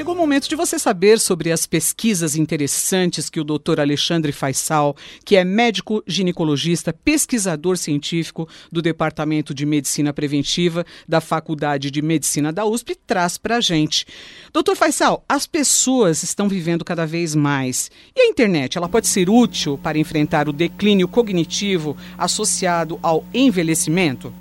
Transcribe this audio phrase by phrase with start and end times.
[0.00, 3.80] Chegou o momento de você saber sobre as pesquisas interessantes que o Dr.
[3.80, 11.90] Alexandre Faisal, que é médico ginecologista, pesquisador científico do Departamento de Medicina Preventiva da Faculdade
[11.90, 14.06] de Medicina da USP, traz para a gente.
[14.54, 17.90] Doutor Faisal, as pessoas estão vivendo cada vez mais.
[18.16, 24.32] E a internet, ela pode ser útil para enfrentar o declínio cognitivo associado ao envelhecimento?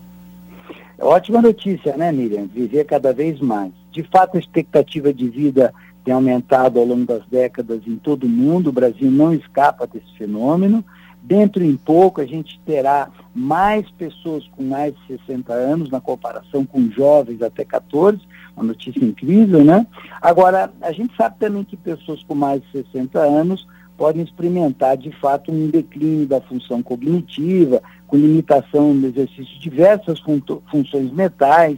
[0.97, 2.47] Ótima notícia, né, Miriam?
[2.47, 3.78] Viver cada vez mais.
[3.91, 8.29] De fato, a expectativa de vida tem aumentado ao longo das décadas em todo o
[8.29, 10.83] mundo, o Brasil não escapa desse fenômeno.
[11.21, 16.65] Dentro em pouco, a gente terá mais pessoas com mais de 60 anos na comparação
[16.65, 18.19] com jovens até 14,
[18.55, 19.85] uma notícia incrível, né?
[20.21, 23.67] Agora, a gente sabe também que pessoas com mais de 60 anos
[23.97, 30.19] podem experimentar, de fato, um declínio da função cognitiva, com limitação no exercício de diversas
[30.21, 31.77] fun funções mentais,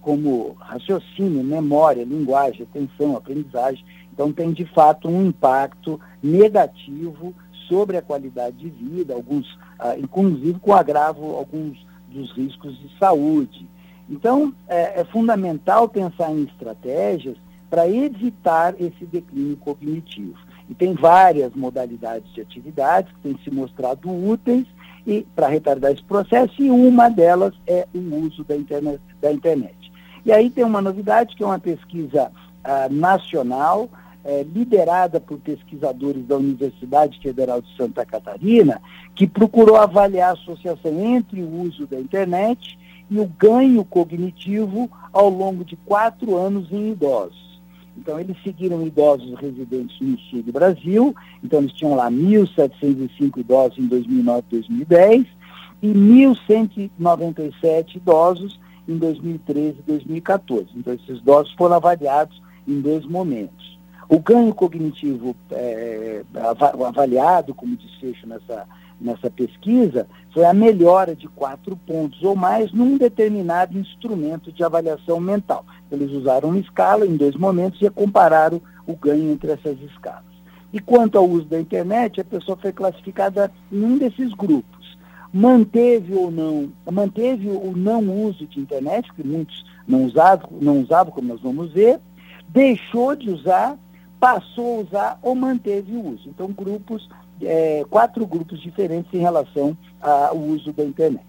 [0.00, 3.84] como raciocínio, memória, linguagem, atenção, aprendizagem.
[4.12, 7.34] Então tem de fato um impacto negativo
[7.68, 13.66] sobre a qualidade de vida, alguns, ah, inclusive com agravo alguns dos riscos de saúde.
[14.08, 17.36] Então é, é fundamental pensar em estratégias
[17.70, 20.36] para evitar esse declínio cognitivo.
[20.68, 24.66] E tem várias modalidades de atividades que têm se mostrado úteis
[25.06, 29.00] e para retardar esse processo, e uma delas é o uso da internet.
[29.20, 29.79] Da internet.
[30.24, 32.30] E aí tem uma novidade, que é uma pesquisa
[32.62, 33.88] ah, nacional,
[34.22, 38.82] eh, liderada por pesquisadores da Universidade Federal de Santa Catarina,
[39.14, 42.78] que procurou avaliar a associação entre o uso da internet
[43.10, 47.58] e o ganho cognitivo ao longo de quatro anos em idosos.
[47.96, 53.78] Então, eles seguiram idosos residentes no sul do Brasil, então eles tinham lá 1.705 idosos
[53.78, 55.26] em 2009 e 2010
[55.82, 60.68] e 1.197 idosos em 2013 e 2014.
[60.74, 63.78] Então, esses idosos foram avaliados em dois momentos.
[64.08, 66.24] O ganho cognitivo é,
[66.86, 68.66] avaliado como desfecho nessa,
[69.00, 75.20] nessa pesquisa foi a melhora de quatro pontos ou mais num determinado instrumento de avaliação
[75.20, 75.64] mental.
[75.92, 80.24] Eles usaram uma escala em dois momentos e compararam o ganho entre essas escalas.
[80.72, 84.79] E quanto ao uso da internet, a pessoa foi classificada em um desses grupos
[85.32, 91.12] manteve ou não, manteve o não uso de internet, que muitos não usavam, não usavam,
[91.12, 92.00] como nós vamos ver,
[92.48, 93.78] deixou de usar,
[94.18, 96.28] passou a usar ou manteve o uso.
[96.28, 97.08] Então, grupos,
[97.40, 101.24] é, quatro grupos diferentes em relação ao uso da internet.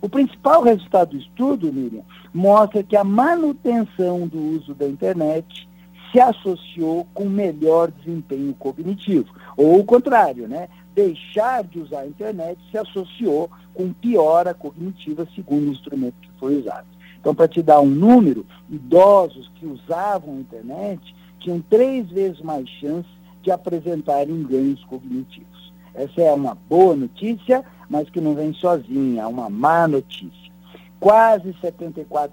[0.00, 2.02] O principal resultado do estudo, Miriam,
[2.32, 5.66] mostra que a manutenção do uso da internet
[6.12, 9.34] se associou com melhor desempenho cognitivo.
[9.56, 10.68] Ou o contrário, né?
[10.96, 16.56] Deixar de usar a internet se associou com piora cognitiva, segundo o instrumento que foi
[16.56, 16.86] usado.
[17.20, 22.66] Então, para te dar um número, idosos que usavam a internet tinham três vezes mais
[22.80, 23.08] chance
[23.42, 25.72] de apresentarem ganhos cognitivos.
[25.94, 30.50] Essa é uma boa notícia, mas que não vem sozinha, é uma má notícia.
[30.98, 32.30] Quase 74%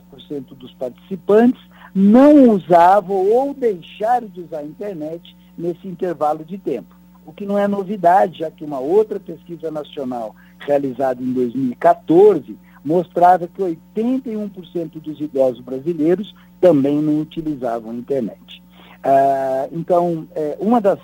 [0.56, 1.62] dos participantes
[1.94, 7.57] não usavam ou deixaram de usar a internet nesse intervalo de tempo o que não
[7.57, 15.19] é novidade, já que uma outra pesquisa nacional realizada em 2014 mostrava que 81% dos
[15.19, 18.62] idosos brasileiros também não utilizavam a internet.
[19.03, 21.00] Ah, então, é, uma das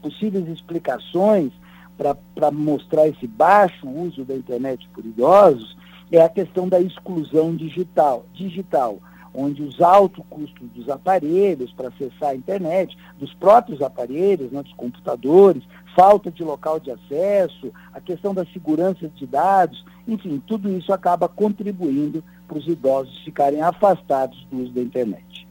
[0.00, 1.52] possíveis explicações
[1.96, 5.76] para mostrar esse baixo uso da internet por idosos
[6.10, 8.26] é a questão da exclusão digital.
[8.34, 8.98] digital
[9.34, 14.72] onde os altos custos dos aparelhos para acessar a internet, dos próprios aparelhos, né, dos
[14.74, 15.62] computadores,
[15.96, 21.28] falta de local de acesso, a questão da segurança de dados, enfim, tudo isso acaba
[21.28, 25.46] contribuindo para os idosos ficarem afastados do uso da internet.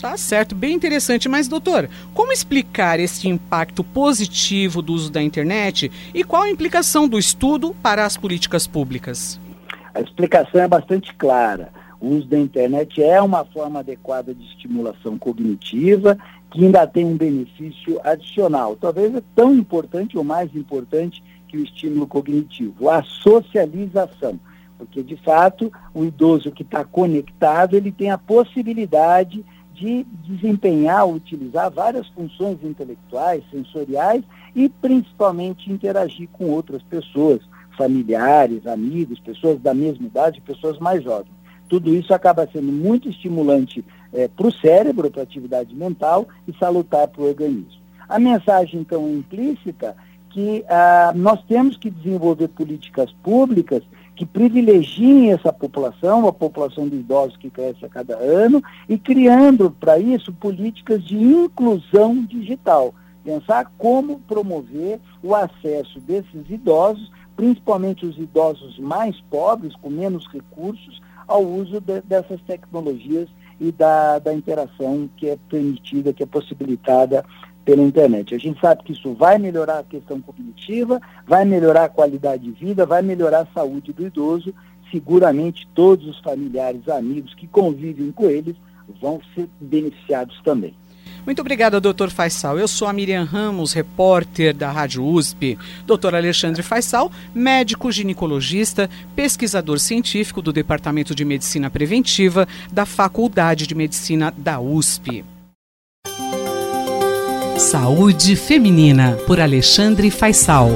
[0.00, 1.28] Tá certo, bem interessante.
[1.28, 7.06] Mas, doutor, como explicar esse impacto positivo do uso da internet e qual a implicação
[7.06, 9.38] do estudo para as políticas públicas?
[9.94, 11.70] A explicação é bastante clara
[12.02, 16.18] o uso da internet é uma forma adequada de estimulação cognitiva
[16.50, 21.62] que ainda tem um benefício adicional, talvez é tão importante ou mais importante que o
[21.62, 24.38] estímulo cognitivo, a socialização.
[24.76, 31.70] Porque, de fato, o idoso que está conectado, ele tem a possibilidade de desempenhar, utilizar
[31.70, 34.24] várias funções intelectuais, sensoriais
[34.56, 37.40] e principalmente interagir com outras pessoas,
[37.78, 41.41] familiares, amigos, pessoas da mesma idade, pessoas mais jovens.
[41.72, 43.82] Tudo isso acaba sendo muito estimulante
[44.12, 47.80] é, para o cérebro, para a atividade mental e salutar para o organismo.
[48.06, 49.96] A mensagem, então, implícita
[50.28, 53.82] que ah, nós temos que desenvolver políticas públicas
[54.14, 59.70] que privilegiem essa população, a população de idosos que cresce a cada ano, e criando
[59.70, 62.94] para isso políticas de inclusão digital.
[63.24, 71.00] Pensar como promover o acesso desses idosos, principalmente os idosos mais pobres, com menos recursos,
[71.26, 73.28] ao uso de, dessas tecnologias
[73.60, 77.24] e da, da interação que é permitida, que é possibilitada
[77.64, 78.34] pela internet.
[78.34, 82.50] A gente sabe que isso vai melhorar a questão cognitiva, vai melhorar a qualidade de
[82.50, 84.54] vida, vai melhorar a saúde do idoso.
[84.90, 88.56] Seguramente todos os familiares, amigos que convivem com eles
[89.00, 90.74] vão ser beneficiados também.
[91.24, 92.58] Muito obrigada, doutor Faisal.
[92.58, 95.56] Eu sou a Miriam Ramos, repórter da Rádio USP.
[95.86, 103.74] Doutor Alexandre Faisal, médico ginecologista, pesquisador científico do Departamento de Medicina Preventiva da Faculdade de
[103.74, 105.24] Medicina da USP.
[107.56, 110.70] Saúde Feminina, por Alexandre Faisal.